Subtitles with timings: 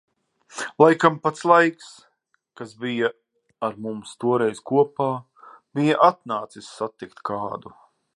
[0.83, 1.89] Laikam pats Laiks,
[2.61, 3.09] kas bija
[3.67, 5.11] ar mums toreiz kopā,
[5.81, 7.77] bija atnācis satikt kādu.